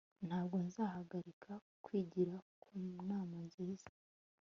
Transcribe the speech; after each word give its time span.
ntabwo 0.27 0.55
nzahagarika 0.67 1.51
kwigira 1.83 2.35
ku 2.61 2.71
nama 3.09 3.37
nziza 3.47 3.87